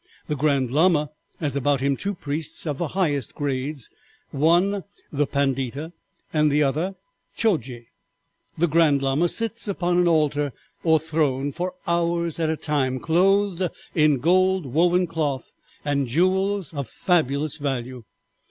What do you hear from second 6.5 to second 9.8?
the other Tchoiji. The Grand Lama sits